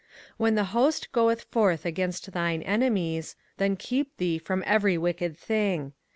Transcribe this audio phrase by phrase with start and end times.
[0.31, 5.37] 05:023:009 When the host goeth forth against thine enemies, then keep thee from every wicked
[5.37, 5.93] thing.